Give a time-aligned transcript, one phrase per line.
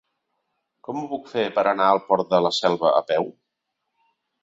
[0.87, 3.33] Com ho puc fer per anar al Port de la Selva a peu?